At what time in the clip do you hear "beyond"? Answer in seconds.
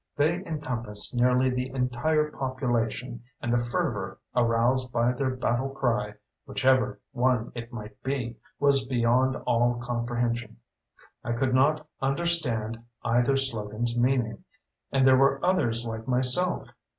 8.83-9.35